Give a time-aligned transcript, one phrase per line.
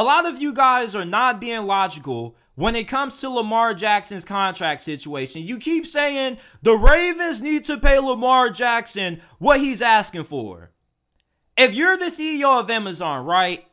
[0.00, 4.24] a lot of you guys are not being logical when it comes to Lamar Jackson's
[4.24, 5.42] contract situation.
[5.42, 10.70] You keep saying the Ravens need to pay Lamar Jackson what he's asking for.
[11.54, 13.66] If you're the CEO of Amazon, right,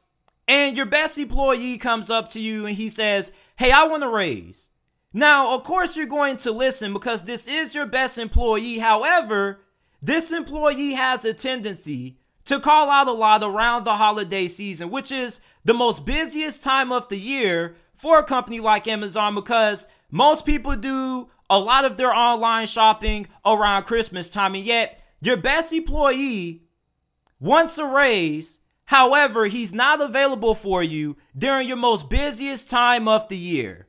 [0.50, 4.10] and your best employee comes up to you and he says, Hey, I want a
[4.10, 4.70] raise.
[5.14, 8.80] Now, of course, you're going to listen because this is your best employee.
[8.80, 9.62] However,
[10.02, 12.18] this employee has a tendency
[12.48, 16.94] to call out a lot around the holiday season, which is the most busiest time
[16.94, 21.98] of the year for a company like Amazon because most people do a lot of
[21.98, 24.56] their online shopping around Christmas time.
[24.56, 26.64] And yet, your best employee
[27.42, 28.60] wants a raise.
[28.86, 33.88] However, he's not available for you during your most busiest time of the year.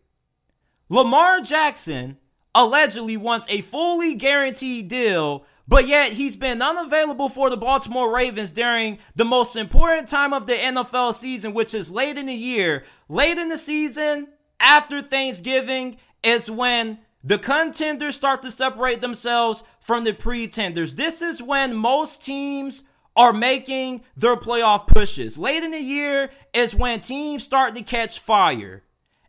[0.88, 2.18] Lamar Jackson
[2.54, 8.52] allegedly wants a fully guaranteed deal but yet he's been unavailable for the Baltimore Ravens
[8.52, 12.84] during the most important time of the NFL season, which is late in the year.
[13.10, 20.04] Late in the season, after Thanksgiving, is when the contenders start to separate themselves from
[20.04, 20.94] the pretenders.
[20.94, 22.82] This is when most teams
[23.14, 25.36] are making their playoff pushes.
[25.36, 28.84] Late in the year is when teams start to catch fire.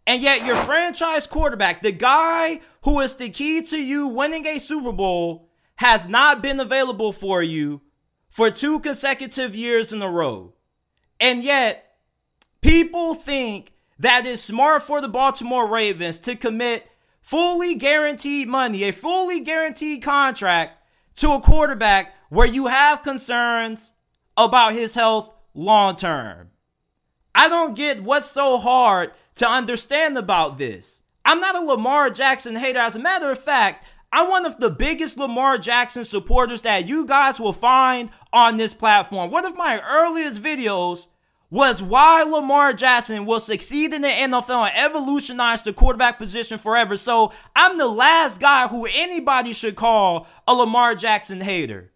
[0.10, 4.58] And yet, your franchise quarterback, the guy who is the key to you winning a
[4.58, 7.82] Super Bowl, has not been available for you
[8.28, 10.56] for two consecutive years in a row.
[11.20, 11.92] And yet,
[12.60, 16.90] people think that it's smart for the Baltimore Ravens to commit
[17.22, 20.76] fully guaranteed money, a fully guaranteed contract
[21.18, 23.92] to a quarterback where you have concerns
[24.36, 26.50] about his health long term.
[27.36, 31.02] I don't get what's so hard to understand about this.
[31.26, 32.80] I'm not a Lamar Jackson hater.
[32.80, 37.06] As a matter of fact, I'm one of the biggest Lamar Jackson supporters that you
[37.06, 39.32] guys will find on this platform.
[39.32, 41.08] One of my earliest videos
[41.50, 46.98] was why Lamar Jackson will succeed in the NFL and evolutionize the quarterback position forever.
[46.98, 51.92] So I'm the last guy who anybody should call a Lamar Jackson hater.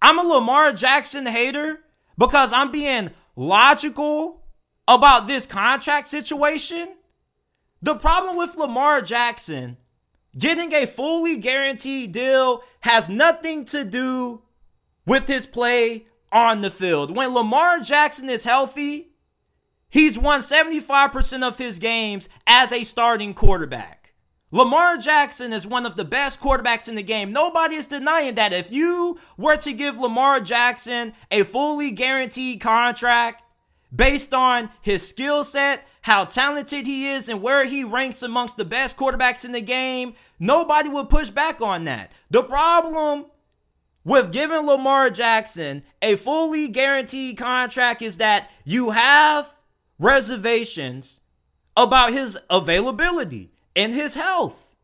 [0.00, 1.80] I'm a Lamar Jackson hater
[2.16, 4.37] because I'm being logical
[4.88, 6.96] about this contract situation.
[7.80, 9.76] The problem with Lamar Jackson
[10.36, 14.42] Getting a fully guaranteed deal has nothing to do
[15.06, 17.16] with his play on the field.
[17.16, 19.08] When Lamar Jackson is healthy,
[19.88, 24.12] he's won 75% of his games as a starting quarterback.
[24.50, 27.32] Lamar Jackson is one of the best quarterbacks in the game.
[27.32, 28.52] Nobody is denying that.
[28.52, 33.42] If you were to give Lamar Jackson a fully guaranteed contract
[33.94, 38.64] based on his skill set, how talented he is, and where he ranks amongst the
[38.64, 42.12] best quarterbacks in the game, Nobody would push back on that.
[42.30, 43.26] The problem
[44.04, 49.52] with giving Lamar Jackson a fully guaranteed contract is that you have
[49.98, 51.20] reservations
[51.76, 54.76] about his availability and his health.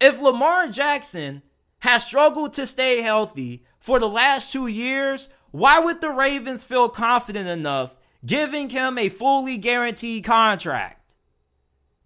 [0.00, 1.42] If Lamar Jackson
[1.80, 6.88] has struggled to stay healthy for the last two years, why would the Ravens feel
[6.88, 11.14] confident enough giving him a fully guaranteed contract?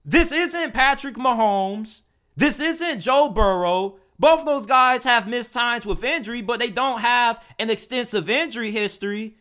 [0.05, 2.03] This isn't Patrick Mahomes.
[2.37, 3.99] This isn't Joe Burrow.
[4.19, 8.71] Both those guys have missed times with injury, but they don't have an extensive injury
[8.71, 9.37] history.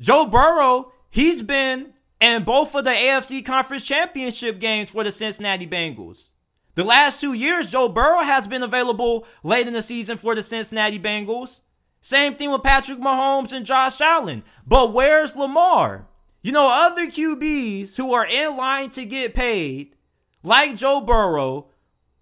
[0.00, 5.66] Joe Burrow, he's been in both of the AFC Conference Championship games for the Cincinnati
[5.66, 6.30] Bengals.
[6.74, 10.42] The last two years, Joe Burrow has been available late in the season for the
[10.42, 11.60] Cincinnati Bengals.
[12.06, 14.44] Same thing with Patrick Mahomes and Josh Allen.
[14.64, 16.06] But where's Lamar?
[16.40, 19.96] You know, other QBs who are in line to get paid,
[20.44, 21.66] like Joe Burrow,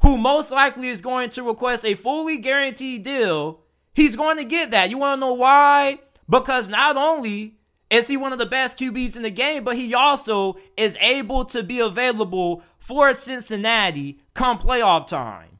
[0.00, 3.60] who most likely is going to request a fully guaranteed deal,
[3.92, 4.88] he's going to get that.
[4.88, 5.98] You want to know why?
[6.30, 7.58] Because not only
[7.90, 11.44] is he one of the best QBs in the game, but he also is able
[11.44, 15.58] to be available for Cincinnati come playoff time.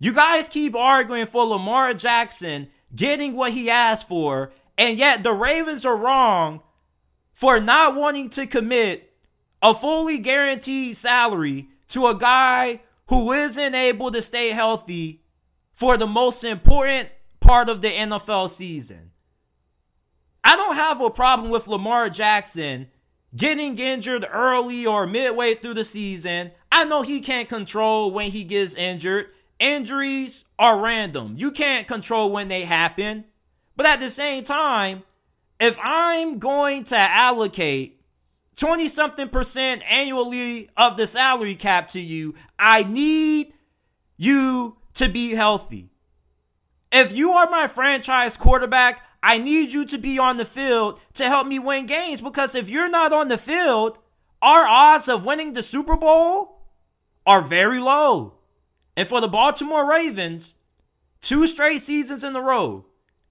[0.00, 5.32] You guys keep arguing for Lamar Jackson getting what he asked for, and yet the
[5.32, 6.62] Ravens are wrong
[7.32, 9.12] for not wanting to commit
[9.62, 15.22] a fully guaranteed salary to a guy who isn't able to stay healthy
[15.72, 17.08] for the most important
[17.40, 19.10] part of the NFL season.
[20.44, 22.88] I don't have a problem with Lamar Jackson
[23.34, 26.52] getting injured early or midway through the season.
[26.72, 29.32] I know he can't control when he gets injured.
[29.60, 31.34] Injuries are random.
[31.36, 33.26] You can't control when they happen.
[33.76, 35.04] But at the same time,
[35.60, 38.00] if I'm going to allocate
[38.60, 42.34] 20 something percent annually of the salary cap to you.
[42.58, 43.54] I need
[44.18, 45.88] you to be healthy.
[46.92, 51.24] If you are my franchise quarterback, I need you to be on the field to
[51.24, 53.98] help me win games because if you're not on the field,
[54.42, 56.66] our odds of winning the Super Bowl
[57.26, 58.34] are very low.
[59.00, 60.56] And for the Baltimore Ravens,
[61.22, 62.84] two straight seasons in a row,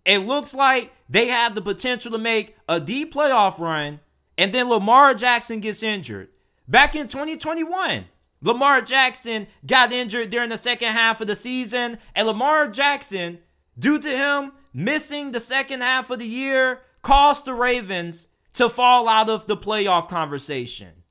[0.04, 4.00] it looks like they have the potential to make a deep playoff run,
[4.36, 6.30] and then Lamar Jackson gets injured.
[6.68, 8.06] Back in 2021,
[8.42, 13.38] Lamar Jackson got injured during the second half of the season, and Lamar Jackson,
[13.78, 19.08] due to him missing the second half of the year, caused the Ravens to fall
[19.08, 21.04] out of the playoff conversation.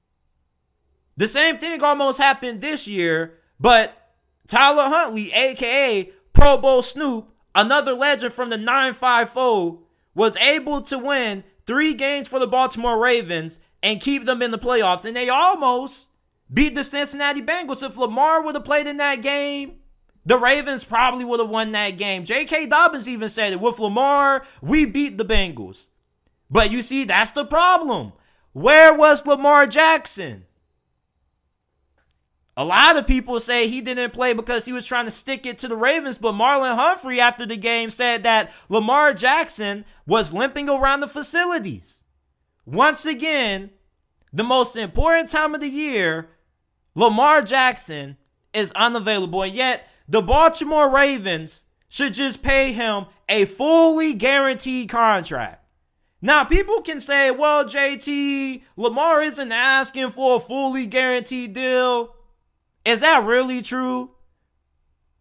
[1.17, 3.95] The same thing almost happened this year, but
[4.49, 9.79] Tyler Huntley, aka Pro Bowl Snoop, another legend from the 954,
[10.15, 14.59] was able to win three games for the Baltimore Ravens and keep them in the
[14.59, 15.05] playoffs.
[15.05, 16.09] And they almost
[16.53, 17.83] beat the Cincinnati Bengals.
[17.83, 19.77] If Lamar would have played in that game,
[20.25, 22.25] the Ravens probably would have won that game.
[22.25, 22.67] J.K.
[22.67, 23.61] Dobbins even said it.
[23.61, 25.89] With Lamar, we beat the Bengals.
[26.51, 28.13] But you see, that's the problem.
[28.53, 30.47] Where was Lamar Jackson?
[32.59, 35.59] A lot of people say he didn't play because he was trying to stick it
[35.59, 40.69] to the Ravens, but Marlon Humphrey after the game said that Lamar Jackson was limping
[40.69, 42.03] around the facilities.
[42.67, 43.71] Once again,
[44.33, 46.31] the most important time of the year,
[46.97, 48.17] Lamar Jackson
[48.53, 55.65] is unavailable, and yet the Baltimore Ravens should just pay him a fully guaranteed contract.
[56.21, 62.17] Now, people can say, well, JT, Lamar isn't asking for a fully guaranteed deal.
[62.89, 64.13] Is that really true?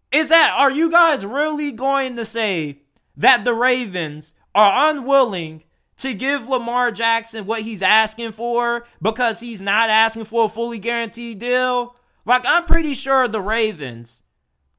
[0.10, 2.84] Is that, are you guys really going to say
[3.18, 5.66] that the Ravens are unwilling
[5.98, 10.80] to give Lamar Jackson what he's asking for because he's not asking for a fully
[10.80, 11.98] guaranteed deal?
[12.24, 14.24] Like, I'm pretty sure the Ravens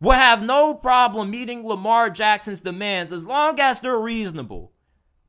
[0.00, 4.73] will have no problem meeting Lamar Jackson's demands as long as they're reasonable.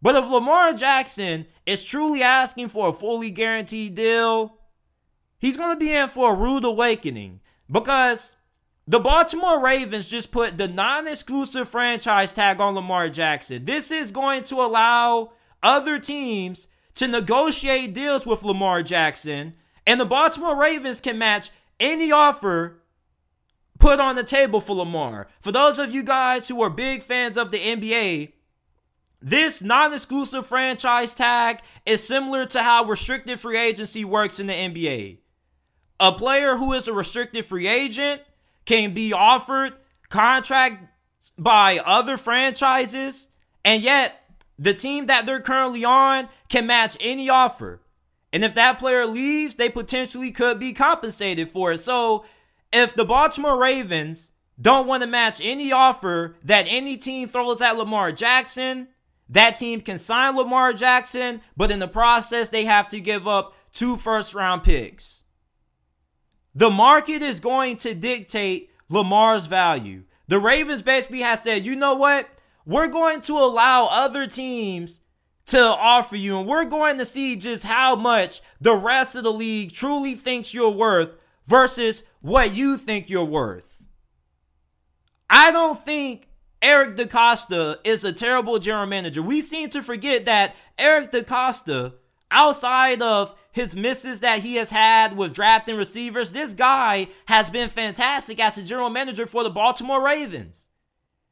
[0.01, 4.58] But if Lamar Jackson is truly asking for a fully guaranteed deal,
[5.39, 7.39] he's going to be in for a rude awakening
[7.71, 8.35] because
[8.87, 13.65] the Baltimore Ravens just put the non exclusive franchise tag on Lamar Jackson.
[13.65, 15.31] This is going to allow
[15.61, 19.53] other teams to negotiate deals with Lamar Jackson,
[19.85, 22.81] and the Baltimore Ravens can match any offer
[23.79, 25.27] put on the table for Lamar.
[25.39, 28.33] For those of you guys who are big fans of the NBA,
[29.21, 34.53] this non exclusive franchise tag is similar to how restricted free agency works in the
[34.53, 35.19] NBA.
[35.99, 38.21] A player who is a restricted free agent
[38.65, 39.73] can be offered
[40.09, 40.85] contract
[41.37, 43.27] by other franchises,
[43.65, 44.19] and yet
[44.57, 47.81] the team that they're currently on can match any offer.
[48.31, 51.79] And if that player leaves, they potentially could be compensated for it.
[51.79, 52.25] So
[52.71, 54.31] if the Baltimore Ravens
[54.61, 58.89] don't want to match any offer that any team throws at Lamar Jackson,
[59.29, 63.53] that team can sign Lamar Jackson, but in the process, they have to give up
[63.73, 65.23] two first round picks.
[66.55, 70.03] The market is going to dictate Lamar's value.
[70.27, 72.27] The Ravens basically have said, you know what?
[72.65, 75.01] We're going to allow other teams
[75.47, 79.33] to offer you, and we're going to see just how much the rest of the
[79.33, 81.15] league truly thinks you're worth
[81.47, 83.83] versus what you think you're worth.
[85.29, 86.27] I don't think
[86.61, 89.21] Eric DeCosta is a terrible general manager.
[89.21, 91.93] We seem to forget that Eric DeCosta,
[92.29, 97.69] outside of his misses that he has had with drafting receivers, this guy has been
[97.69, 100.67] fantastic as a general manager for the Baltimore Ravens.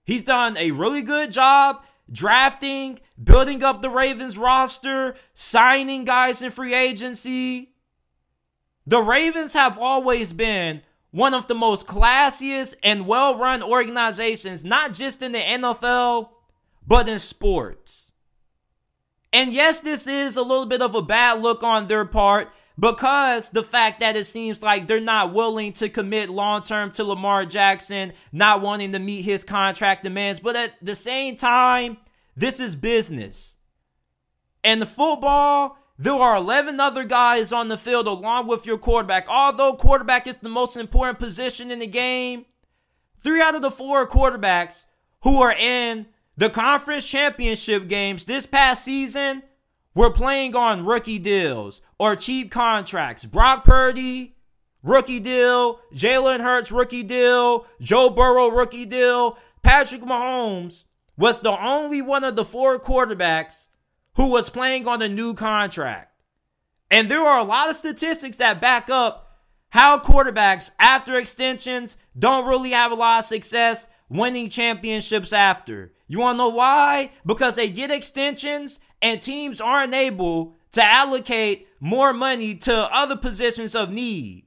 [0.04, 6.52] He's done a really good job drafting, building up the Ravens roster, signing guys in
[6.52, 7.74] free agency.
[8.86, 10.82] The Ravens have always been
[11.12, 16.30] one of the most classiest and well run organizations, not just in the NFL,
[16.86, 18.07] but in sports.
[19.34, 23.50] And yes, this is a little bit of a bad look on their part because
[23.50, 27.46] the fact that it seems like they're not willing to commit long term to Lamar
[27.46, 30.40] Jackson, not wanting to meet his contract demands.
[30.40, 31.98] But at the same time,
[32.36, 33.56] this is business.
[34.64, 39.28] And the football there are 11 other guys on the field along with your quarterback.
[39.28, 42.46] Although quarterback is the most important position in the game,
[43.20, 44.86] three out of the four quarterbacks
[45.24, 46.06] who are in
[46.38, 49.44] the conference championship games this past season
[49.96, 53.26] were playing on rookie deals or cheap contracts.
[53.26, 54.36] Brock Purdy,
[54.84, 55.80] rookie deal.
[55.94, 57.66] Jalen Hurts, rookie deal.
[57.82, 59.38] Joe Burrow, rookie deal.
[59.64, 60.86] Patrick Mahomes
[61.18, 63.68] was the only one of the four quarterbacks
[64.16, 66.14] who was playing on a new contract.
[66.92, 69.40] And there are a lot of statistics that back up
[69.70, 75.92] how quarterbacks after extensions don't really have a lot of success winning championships after.
[76.08, 77.12] You want to know why?
[77.26, 83.76] Because they get extensions and teams aren't able to allocate more money to other positions
[83.76, 84.46] of need.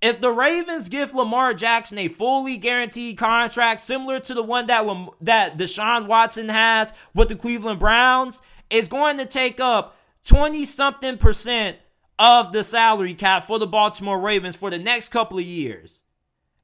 [0.00, 4.86] If the Ravens give Lamar Jackson a fully guaranteed contract similar to the one that
[4.86, 9.96] Lam- that Deshaun Watson has with the Cleveland Browns, it's going to take up
[10.26, 11.78] 20 something percent
[12.18, 16.02] of the salary cap for the Baltimore Ravens for the next couple of years.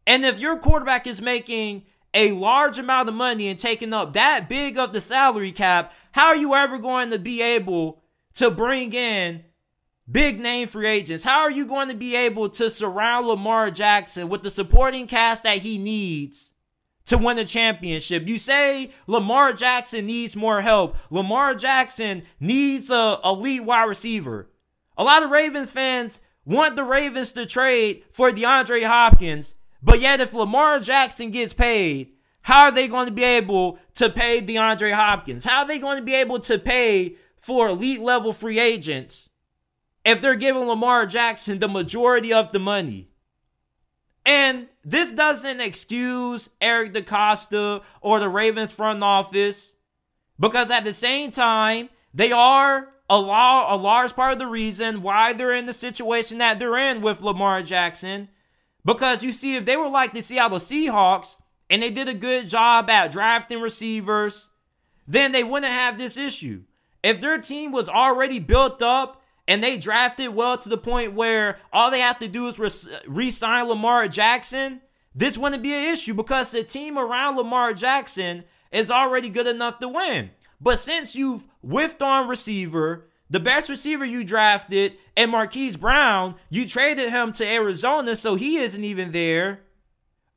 [0.07, 4.49] And if your quarterback is making a large amount of money and taking up that
[4.49, 8.03] big of the salary cap, how are you ever going to be able
[8.35, 9.45] to bring in
[10.11, 11.25] big name free agents?
[11.25, 15.45] How are you going to be able to surround Lamar Jackson with the supporting cast
[15.45, 16.53] that he needs
[17.07, 18.29] to win a championship?
[18.29, 20.97] You say Lamar Jackson needs more help.
[21.11, 24.51] Lamar Jackson needs a elite wide receiver.
[24.97, 30.21] A lot of Ravens fans want the Ravens to trade for DeAndre Hopkins, but yet
[30.21, 34.93] if Lamar Jackson gets paid, how are they going to be able to pay DeAndre
[34.93, 35.45] Hopkins?
[35.45, 39.31] How are they going to be able to pay for elite level free agents
[40.05, 43.09] if they're giving Lamar Jackson the majority of the money.
[44.25, 49.75] And this doesn't excuse Eric DeCosta or the Ravens front office
[50.39, 55.55] because at the same time, they are a large part of the reason why they're
[55.55, 58.29] in the situation that they're in with Lamar Jackson.
[58.85, 62.49] Because you see, if they were like the Seattle Seahawks and they did a good
[62.49, 64.49] job at drafting receivers,
[65.07, 66.63] then they wouldn't have this issue.
[67.03, 71.59] If their team was already built up and they drafted well to the point where
[71.73, 74.81] all they have to do is re sign Lamar Jackson,
[75.15, 79.79] this wouldn't be an issue because the team around Lamar Jackson is already good enough
[79.81, 80.31] to win.
[80.61, 86.67] But since you've whiffed on receiver, the best receiver you drafted, and Marquise Brown, you
[86.67, 89.61] traded him to Arizona, so he isn't even there.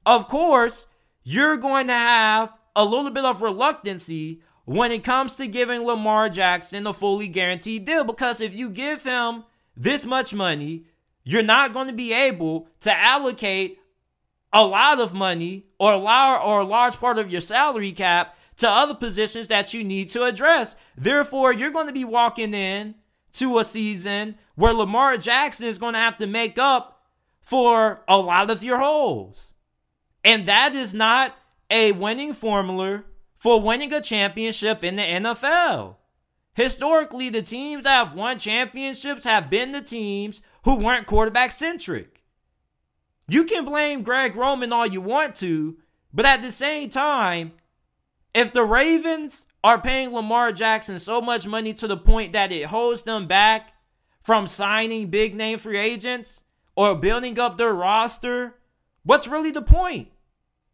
[0.06, 0.86] Of course,
[1.24, 6.30] you're going to have a little bit of reluctancy when it comes to giving Lamar
[6.30, 9.44] Jackson a fully guaranteed deal because if you give him
[9.76, 10.86] this much money,
[11.24, 13.80] you're not going to be able to allocate
[14.52, 18.38] a lot of money or a large, or a large part of your salary cap
[18.58, 20.76] to other positions that you need to address.
[20.98, 22.96] Therefore, you're going to be walking in
[23.34, 27.02] to a season where Lamar Jackson is going to have to make up
[27.42, 29.54] for a lot of your holes.
[30.24, 31.36] And that is not
[31.70, 33.04] a winning formula
[33.36, 35.98] for winning a championship in the NFL.
[36.54, 42.24] Historically, the teams that have won championships have been the teams who weren't quarterback centric.
[43.28, 45.78] You can blame Greg Roman all you want to,
[46.14, 47.54] but at the same time,
[48.34, 52.66] if the Ravens are paying Lamar Jackson so much money to the point that it
[52.66, 53.74] holds them back
[54.22, 56.44] from signing big name free agents
[56.76, 58.56] or building up their roster,
[59.04, 60.10] what's really the point?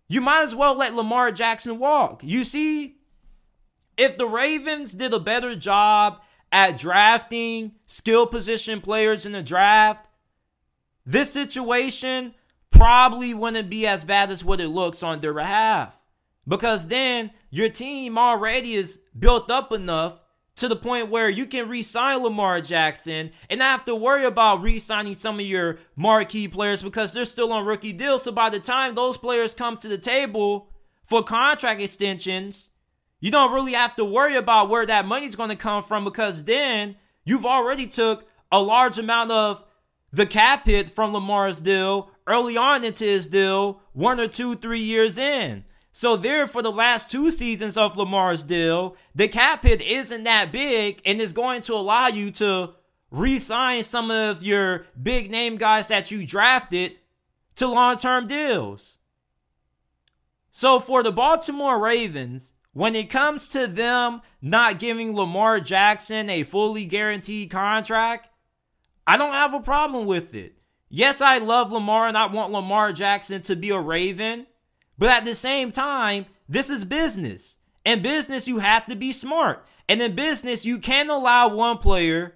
[0.07, 2.21] You might as well let Lamar Jackson walk.
[2.23, 2.97] You see,
[3.97, 10.09] if the Ravens did a better job at drafting skill position players in the draft,
[11.05, 12.33] this situation
[12.71, 15.95] probably wouldn't be as bad as what it looks on their behalf.
[16.47, 20.21] Because then your team already is built up enough
[20.55, 24.61] to the point where you can re-sign Lamar Jackson and not have to worry about
[24.61, 28.23] re-signing some of your marquee players because they're still on rookie deals.
[28.23, 30.69] So by the time those players come to the table
[31.05, 32.69] for contract extensions,
[33.21, 36.43] you don't really have to worry about where that money's going to come from because
[36.43, 39.63] then you've already took a large amount of
[40.11, 44.79] the cap hit from Lamar's deal early on into his deal, one or two, three
[44.79, 45.63] years in.
[45.91, 50.51] So there, for the last two seasons of Lamar's deal, the cap hit isn't that
[50.51, 52.73] big and is going to allow you to
[53.11, 56.93] re-sign some of your big name guys that you drafted
[57.55, 58.97] to long-term deals.
[60.51, 66.43] So for the Baltimore Ravens, when it comes to them not giving Lamar Jackson a
[66.43, 68.29] fully guaranteed contract,
[69.07, 70.55] I don't have a problem with it.
[70.87, 74.45] Yes, I love Lamar and I want Lamar Jackson to be a Raven.
[74.99, 77.55] But at the same time, this is business.
[77.85, 79.65] In business, you have to be smart.
[79.87, 82.35] And in business, you can't allow one player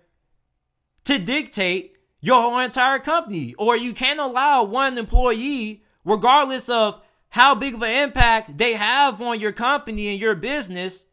[1.04, 3.54] to dictate your whole entire company.
[3.60, 9.22] Or you can't allow one employee, regardless of how big of an impact they have
[9.22, 11.06] on your company and your business,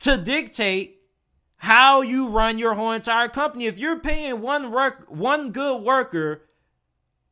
[0.00, 1.00] to dictate
[1.56, 3.66] how you run your whole entire company.
[3.66, 6.42] If you're paying one work one good worker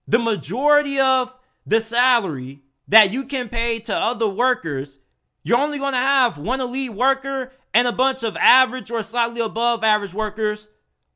[0.07, 4.99] the majority of the salary that you can pay to other workers,
[5.43, 9.41] you're only going to have one elite worker and a bunch of average or slightly
[9.41, 10.69] above average workers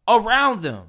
[0.07, 0.89] around them.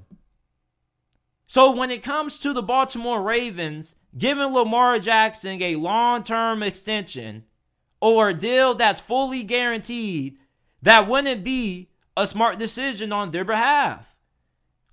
[1.45, 7.45] So when it comes to the Baltimore Ravens, giving Lamar Jackson a long term extension
[8.01, 10.39] or a deal that's fully guaranteed,
[10.81, 14.19] that wouldn't be a smart decision on their behalf.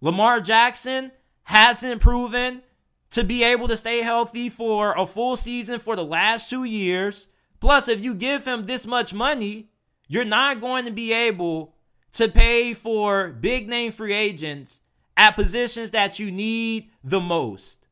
[0.00, 1.12] Lamar Jackson
[1.44, 2.62] hasn't proven
[3.10, 7.28] to be able to stay healthy for a full season for the last two years.
[7.58, 9.68] Plus, if you give him this much money,
[10.08, 11.74] you're not going to be able
[12.12, 14.80] to pay for big name free agents
[15.16, 17.86] at positions that you need the most.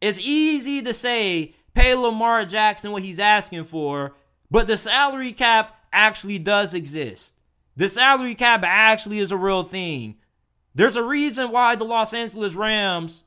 [0.00, 4.14] It's easy to say pay Lamar Jackson what he's asking for,
[4.50, 7.34] but the salary cap actually does exist.
[7.76, 10.16] The salary cap actually is a real thing.
[10.74, 13.22] There's a reason why the Los Angeles Rams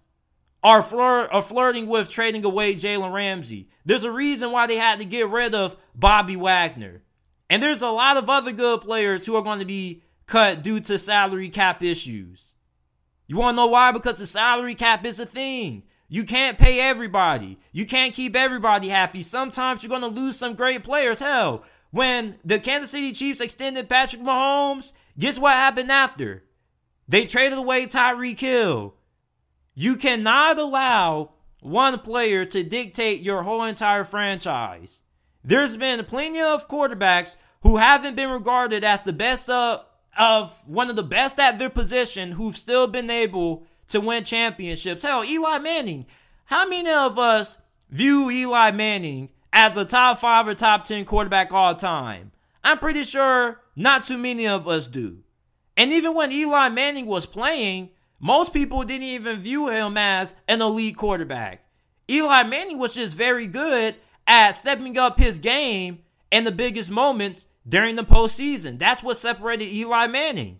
[0.64, 3.70] are, flir- are flirting with trading away Jalen Ramsey.
[3.86, 7.02] There's a reason why they had to get rid of Bobby Wagner.
[7.50, 10.80] And there's a lot of other good players who are going to be cut due
[10.82, 12.54] to salary cap issues.
[13.28, 13.92] You want to know why?
[13.92, 15.84] Because the salary cap is a thing.
[16.08, 17.58] You can't pay everybody.
[17.72, 19.22] You can't keep everybody happy.
[19.24, 21.20] Sometimes you're going to lose some great players.
[21.20, 26.44] Hell, when the Kansas City Chiefs extended Patrick Mahomes, guess what happened after?
[27.08, 28.96] They traded away Tyreek Hill.
[29.82, 35.02] You cannot allow one player to dictate your whole entire franchise.
[35.44, 39.84] There's been plenty of quarterbacks who haven't been regarded as the best of,
[40.16, 45.02] of one of the best at their position who've still been able to win championships.
[45.02, 46.06] Hell, Eli Manning.
[46.46, 47.58] How many of us
[47.90, 52.32] view Eli Manning as a top five or top 10 quarterback all time?
[52.64, 55.24] I'm pretty sure not too many of us do.
[55.76, 57.90] And even when Eli Manning was playing,
[58.22, 61.66] most people didn't even view him as an elite quarterback.
[62.10, 63.96] Eli Manning was just very good
[64.28, 66.00] at stepping up his game
[66.32, 68.78] in the biggest moments during the postseason.
[68.78, 70.60] That's what separated Eli Manning.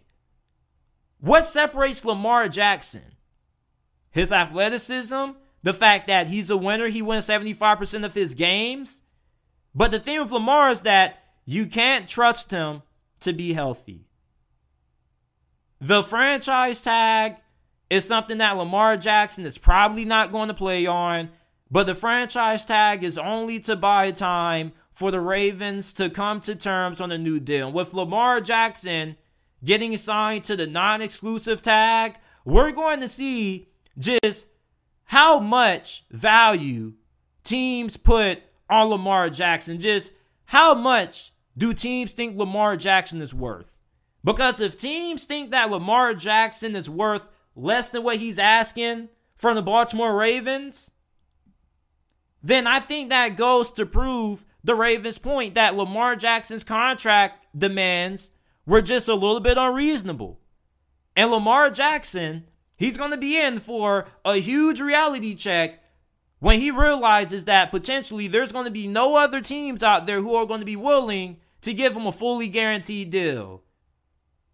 [1.20, 3.16] What separates Lamar Jackson?
[4.10, 9.04] His athleticism, the fact that he's a winner, he wins 75% of his games.
[9.76, 12.82] But the thing with Lamar is that you can't trust him
[13.20, 14.08] to be healthy.
[15.80, 17.38] The franchise tag
[17.92, 21.30] is something that Lamar Jackson is probably not going to play on,
[21.70, 26.56] but the franchise tag is only to buy time for the Ravens to come to
[26.56, 27.70] terms on a new deal.
[27.70, 29.18] With Lamar Jackson
[29.62, 34.48] getting signed to the non exclusive tag, we're going to see just
[35.04, 36.94] how much value
[37.44, 39.82] teams put on Lamar Jackson.
[39.82, 40.14] Just
[40.46, 43.82] how much do teams think Lamar Jackson is worth?
[44.24, 49.56] Because if teams think that Lamar Jackson is worth less than what he's asking from
[49.56, 50.92] the Baltimore Ravens,
[52.44, 58.32] then I think that goes to prove the Ravens' point that Lamar Jackson's contract demands
[58.66, 60.40] were just a little bit unreasonable.
[61.16, 65.80] And Lamar Jackson, he's going to be in for a huge reality check
[66.40, 70.36] when he realizes that potentially there's going to be no other teams out there who
[70.36, 73.62] are going to be willing to give him a fully guaranteed deal.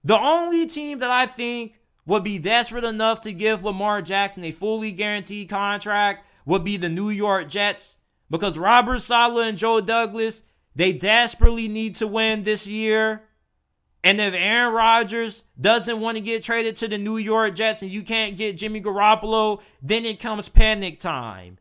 [0.03, 4.51] The only team that I think would be desperate enough to give Lamar Jackson a
[4.51, 7.97] fully guaranteed contract would be the New York Jets
[8.31, 10.41] because Robert Saleh and Joe Douglas,
[10.73, 13.23] they desperately need to win this year.
[14.03, 17.91] And if Aaron Rodgers doesn't want to get traded to the New York Jets and
[17.91, 21.57] you can't get Jimmy Garoppolo, then it comes panic time.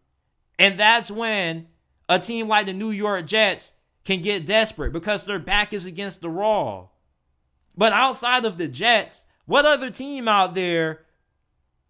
[0.60, 1.66] And that's when
[2.08, 3.72] a team like the New York Jets
[4.04, 6.92] can get desperate because their back is against the wall.
[7.76, 11.00] But outside of the Jets, what other team out there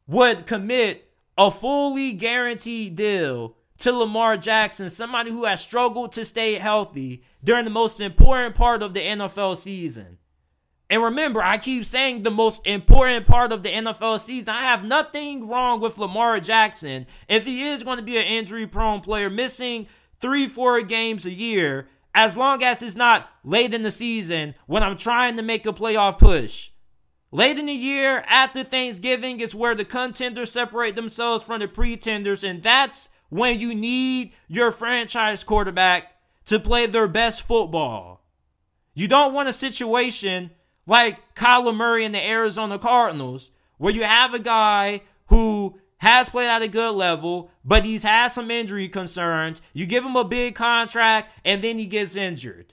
[0.07, 6.55] would commit a fully guaranteed deal to Lamar Jackson, somebody who has struggled to stay
[6.55, 10.19] healthy during the most important part of the NFL season?
[10.89, 14.51] And remember, I keep saying the most important part of the NFL season.
[14.51, 18.67] I have nothing wrong with Lamar Jackson if he is going to be an injury
[18.67, 19.89] prone player, missing
[20.21, 24.83] three, four games a year, as long as it's not late in the season when
[24.83, 26.71] I'm trying to make a playoff push.
[27.33, 32.45] Late in the year, after Thanksgiving, is where the contenders separate themselves from the pretenders,
[32.45, 36.13] and that's when you need your franchise quarterback
[36.47, 38.25] to play their best football.
[38.95, 40.53] You don't want a situation
[40.87, 46.49] like Kyler Murray in the Arizona Cardinals, where you have a guy who has played
[46.49, 49.61] at a good level, but he's had some injury concerns.
[49.73, 52.73] You give him a big contract, and then he gets injured.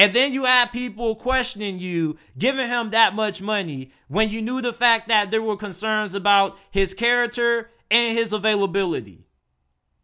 [0.00, 4.62] And then you have people questioning you, giving him that much money when you knew
[4.62, 9.26] the fact that there were concerns about his character and his availability.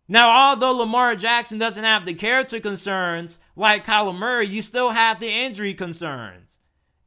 [0.06, 5.18] Now, although Lamar Jackson doesn't have the character concerns like Kyler Murray, you still have
[5.18, 6.58] the injury concerns.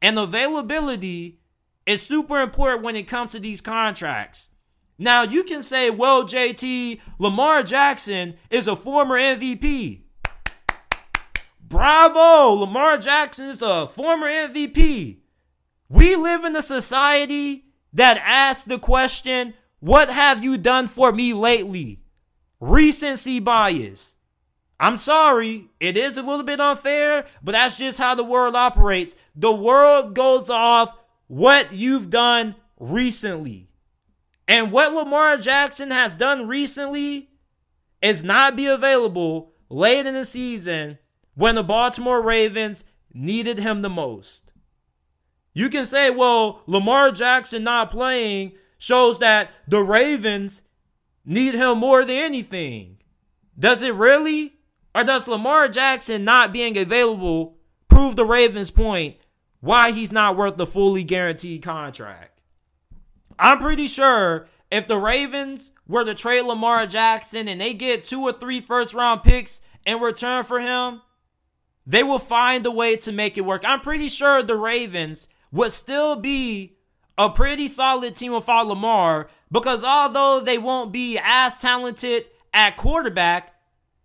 [0.01, 1.41] And availability
[1.85, 4.49] is super important when it comes to these contracts.
[4.97, 10.05] Now you can say, well, JT, Lamar Jackson is a former MVP.
[11.69, 12.53] Bravo!
[12.55, 15.17] Lamar Jackson is a former MVP.
[15.87, 21.31] We live in a society that asks the question, What have you done for me
[21.31, 22.01] lately?
[22.59, 24.15] Recency bias.
[24.79, 29.15] I'm sorry, it is a little bit unfair, but that's just how the world operates.
[29.35, 33.69] The world goes off what you've done recently.
[34.47, 37.29] And what Lamar Jackson has done recently
[38.01, 40.97] is not be available late in the season
[41.39, 44.51] when the Baltimore Ravens needed him the most.
[45.53, 50.63] You can say, well, Lamar Jackson not playing shows that the Ravens
[51.23, 52.97] need him more than anything.
[53.57, 54.55] Does it really?
[54.93, 57.55] Or does Lamar Jackson not being available
[57.87, 59.15] prove the Ravens' point
[59.61, 62.41] why he's not worth the fully guaranteed contract?
[63.39, 68.23] I'm pretty sure if the Ravens were to trade Lamar Jackson and they get two
[68.23, 71.01] or three first round picks in return for him,
[71.89, 73.63] they will find a way to make it work.
[73.65, 76.77] I'm pretty sure the Ravens would still be
[77.17, 83.55] a pretty solid team without Lamar because although they won't be as talented at quarterback,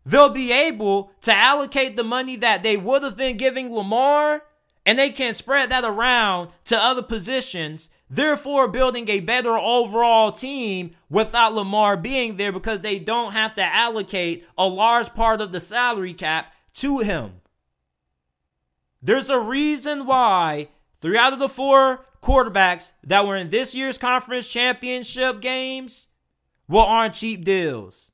[0.06, 4.42] they'll be able to allocate the money that they would have been giving Lamar
[4.86, 10.92] and they can spread that around to other positions, therefore building a better overall team
[11.10, 15.60] without Lamar being there because they don't have to allocate a large part of the
[15.60, 17.42] salary cap to him.
[19.04, 23.98] There's a reason why three out of the four quarterbacks that were in this year's
[23.98, 26.08] conference championship games
[26.68, 28.10] were on cheap deals.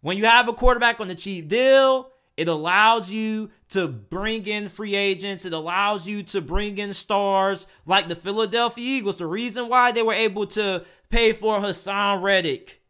[0.00, 4.70] When you have a quarterback on the cheap deal, it allows you to bring in
[4.70, 5.44] free agents.
[5.44, 9.18] It allows you to bring in stars like the Philadelphia Eagles.
[9.18, 12.80] The reason why they were able to pay for Haason Reddick,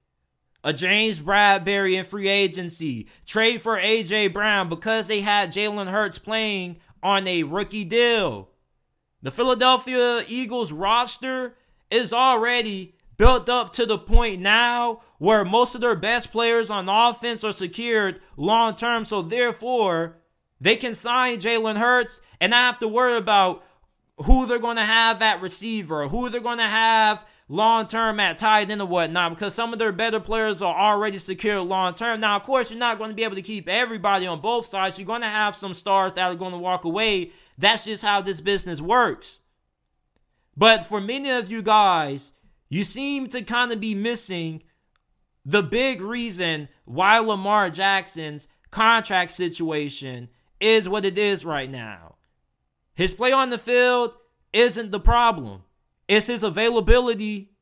[0.62, 6.20] a James Bradberry in free agency, trade for AJ Brown because they had Jalen Hurts
[6.20, 8.48] playing on a rookie deal.
[9.22, 11.56] The Philadelphia Eagles roster
[11.90, 16.88] is already built up to the point now where most of their best players on
[16.88, 19.04] offense are secured long term.
[19.04, 20.16] So therefore,
[20.60, 23.62] they can sign Jalen Hurts and not have to worry about
[24.24, 28.38] who they're going to have at receiver, who they're going to have long term at
[28.38, 32.20] tight end or whatnot, because some of their better players are already secured long term.
[32.20, 34.98] Now, of course, you're not going to be able to keep everybody on both sides.
[34.98, 37.32] You're going to have some stars that are going to walk away.
[37.58, 39.40] That's just how this business works.
[40.56, 42.32] But for many of you guys,
[42.68, 44.62] you seem to kind of be missing
[45.44, 50.28] the big reason why Lamar Jackson's contract situation
[50.60, 52.14] is what it is right now.
[52.94, 54.12] His play on the field
[54.52, 55.64] isn't the problem.
[56.10, 57.52] It's his availability.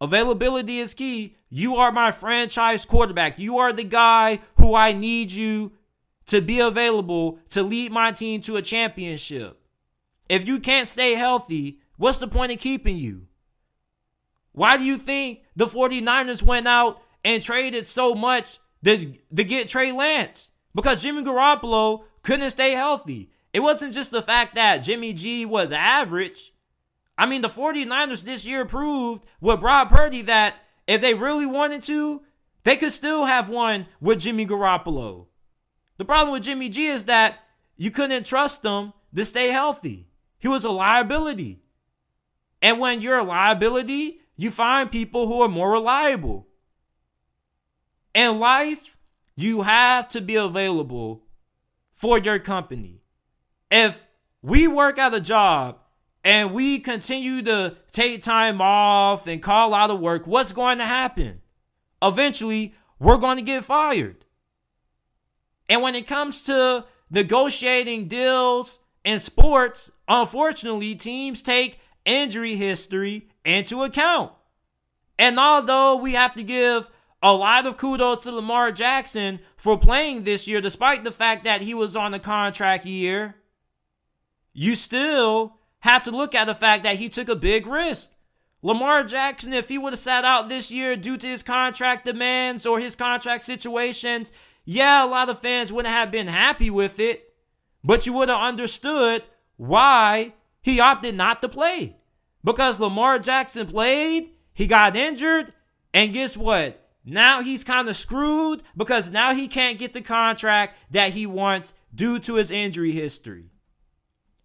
[0.00, 1.36] Availability is key.
[1.48, 3.38] You are my franchise quarterback.
[3.38, 5.70] You are the guy who I need you
[6.26, 9.60] to be available to lead my team to a championship.
[10.28, 13.28] If you can't stay healthy, what's the point of keeping you?
[14.50, 19.68] Why do you think the 49ers went out and traded so much to, to get
[19.68, 20.50] Trey Lance?
[20.74, 23.30] Because Jimmy Garoppolo couldn't stay healthy.
[23.52, 26.52] It wasn't just the fact that Jimmy G was average.
[27.20, 30.54] I mean, the 49ers this year proved with Brock Purdy that
[30.86, 32.22] if they really wanted to,
[32.64, 35.26] they could still have won with Jimmy Garoppolo.
[35.98, 37.40] The problem with Jimmy G is that
[37.76, 40.08] you couldn't trust him to stay healthy.
[40.38, 41.60] He was a liability.
[42.62, 46.48] And when you're a liability, you find people who are more reliable.
[48.14, 48.96] In life,
[49.36, 51.24] you have to be available
[51.92, 53.02] for your company.
[53.70, 54.06] If
[54.40, 55.79] we work at a job
[56.22, 60.86] and we continue to take time off and call out of work, what's going to
[60.86, 61.40] happen?
[62.02, 64.24] Eventually, we're going to get fired.
[65.68, 73.82] And when it comes to negotiating deals in sports, unfortunately, teams take injury history into
[73.82, 74.32] account.
[75.18, 76.90] And although we have to give
[77.22, 81.62] a lot of kudos to Lamar Jackson for playing this year, despite the fact that
[81.62, 83.36] he was on a contract year,
[84.52, 88.10] you still have to look at the fact that he took a big risk.
[88.62, 92.66] Lamar Jackson, if he would have sat out this year due to his contract demands
[92.66, 94.30] or his contract situations,
[94.64, 97.34] yeah, a lot of fans wouldn't have been happy with it,
[97.82, 99.22] but you would have understood
[99.56, 101.96] why he opted not to play.
[102.44, 105.52] Because Lamar Jackson played, he got injured,
[105.94, 106.86] and guess what?
[107.04, 111.72] Now he's kind of screwed because now he can't get the contract that he wants
[111.94, 113.46] due to his injury history.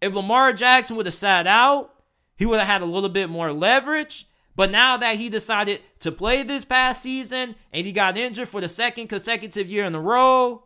[0.06, 1.92] If Lamar Jackson would have sat out,
[2.38, 4.28] he would have had a little bit more leverage.
[4.56, 8.62] But now that he decided to play this past season and he got injured for
[8.62, 10.64] the second consecutive year in a row,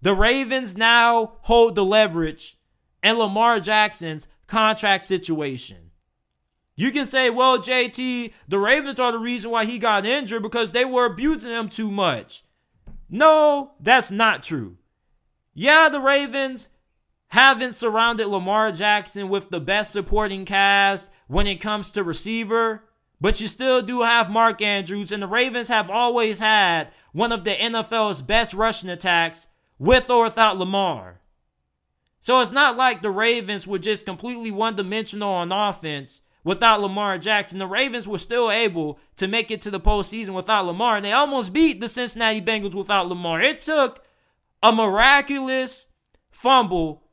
[0.00, 2.56] the Ravens now hold the leverage
[3.02, 5.90] in Lamar Jackson's contract situation.
[6.74, 10.72] You can say, well, JT, the Ravens are the reason why he got injured because
[10.72, 12.42] they were abusing him too much.
[13.10, 14.78] No, that's not true.
[15.52, 16.70] Yeah, the Ravens
[17.28, 22.84] haven't surrounded Lamar Jackson with the best supporting cast when it comes to receiver,
[23.20, 27.44] but you still do have Mark Andrews, and the Ravens have always had one of
[27.44, 31.20] the NFL's best rushing attacks with or without Lamar.
[32.20, 37.18] So it's not like the Ravens were just completely one dimensional on offense without Lamar
[37.18, 37.58] Jackson.
[37.58, 41.12] The Ravens were still able to make it to the postseason without Lamar, and they
[41.12, 43.40] almost beat the Cincinnati Bengals without Lamar.
[43.40, 44.04] It took
[44.62, 45.86] a miraculous
[46.30, 47.04] fumble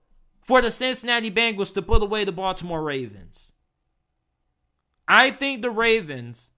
[0.46, 3.52] for the Cincinnati Bengals to put away the Baltimore Ravens.
[5.08, 6.52] I think the Ravens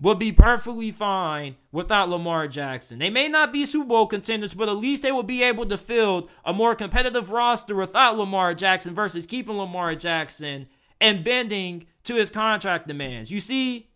[0.00, 2.98] would be perfectly fine without Lamar Jackson.
[2.98, 5.76] They may not be Super Bowl contenders, but at least they will be able to
[5.76, 10.66] field a more competitive roster without Lamar Jackson versus keeping Lamar Jackson
[10.98, 13.30] and bending to his contract demands.
[13.30, 13.90] You see,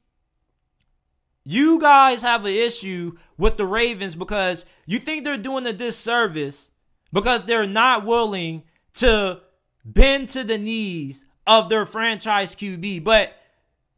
[1.45, 6.71] you guys have an issue with the Ravens because you think they're doing a disservice
[7.13, 9.41] because they're not willing to
[9.85, 13.05] bend to the knees of their franchise QB.
[13.05, 13.33] But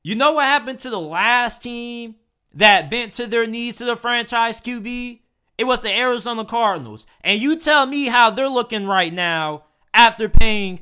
[0.03, 2.17] you know what happened to the last team
[2.55, 5.21] that bent to their knees to the franchise QB?
[5.59, 7.07] It was the Arizona Cardinals.
[7.23, 10.81] And you tell me how they're looking right now after paying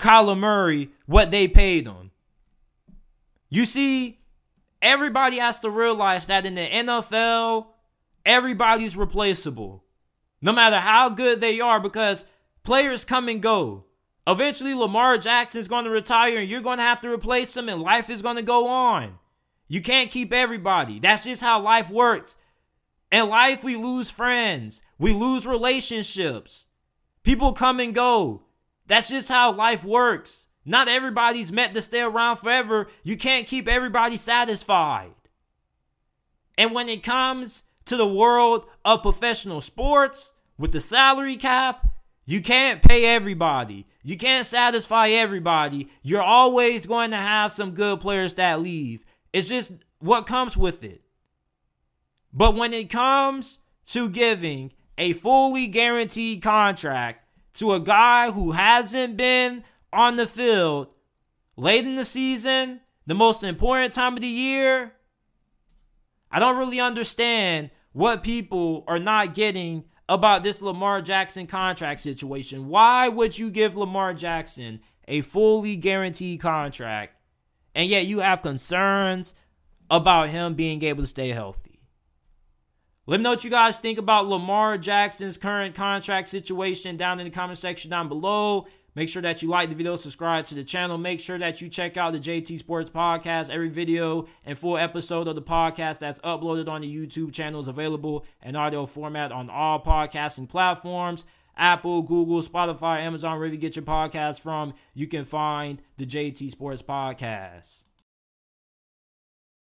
[0.00, 2.10] Kyler Murray what they paid him.
[3.50, 4.20] You see,
[4.80, 7.66] everybody has to realize that in the NFL,
[8.24, 9.84] everybody's replaceable.
[10.40, 12.24] No matter how good they are, because
[12.64, 13.84] players come and go.
[14.26, 17.68] Eventually, Lamar Jackson is going to retire and you're going to have to replace him,
[17.68, 19.18] and life is going to go on.
[19.68, 20.98] You can't keep everybody.
[20.98, 22.36] That's just how life works.
[23.12, 26.66] In life, we lose friends, we lose relationships.
[27.22, 28.42] People come and go.
[28.86, 30.46] That's just how life works.
[30.64, 32.88] Not everybody's meant to stay around forever.
[33.02, 35.14] You can't keep everybody satisfied.
[36.56, 41.86] And when it comes to the world of professional sports with the salary cap,
[42.26, 43.86] you can't pay everybody.
[44.02, 45.88] You can't satisfy everybody.
[46.02, 49.04] You're always going to have some good players that leave.
[49.32, 51.02] It's just what comes with it.
[52.32, 59.16] But when it comes to giving a fully guaranteed contract to a guy who hasn't
[59.16, 60.88] been on the field
[61.56, 64.92] late in the season, the most important time of the year,
[66.30, 72.68] I don't really understand what people are not getting about this Lamar Jackson contract situation.
[72.68, 77.16] Why would you give Lamar Jackson a fully guaranteed contract
[77.74, 79.34] and yet you have concerns
[79.90, 81.80] about him being able to stay healthy?
[83.06, 87.24] Let me know what you guys think about Lamar Jackson's current contract situation down in
[87.24, 88.66] the comment section down below.
[88.96, 90.98] Make sure that you like the video, subscribe to the channel.
[90.98, 93.50] Make sure that you check out the JT Sports Podcast.
[93.50, 97.66] Every video and full episode of the podcast that's uploaded on the YouTube channel is
[97.66, 101.24] available in audio format on all podcasting platforms.
[101.56, 106.50] Apple, Google, Spotify, Amazon, wherever you get your podcast from, you can find the JT
[106.50, 107.83] Sports Podcast.